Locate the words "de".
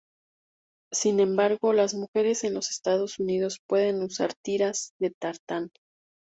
4.99-5.11